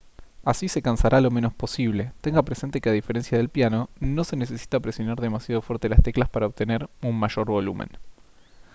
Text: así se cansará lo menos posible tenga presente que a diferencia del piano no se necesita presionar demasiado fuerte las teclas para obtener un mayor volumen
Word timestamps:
así 0.43 0.67
se 0.67 0.81
cansará 0.81 1.21
lo 1.21 1.29
menos 1.29 1.53
posible 1.53 2.11
tenga 2.21 2.41
presente 2.41 2.81
que 2.81 2.89
a 2.89 2.99
diferencia 2.99 3.37
del 3.37 3.49
piano 3.49 3.87
no 3.99 4.23
se 4.23 4.35
necesita 4.35 4.79
presionar 4.79 5.21
demasiado 5.21 5.61
fuerte 5.61 5.89
las 5.89 6.01
teclas 6.01 6.27
para 6.27 6.47
obtener 6.47 6.89
un 7.03 7.19
mayor 7.19 7.45
volumen 7.45 7.89